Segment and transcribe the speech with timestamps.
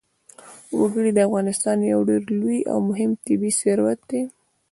[0.79, 4.21] وګړي د افغانستان یو ډېر لوی او مهم طبعي ثروت دی.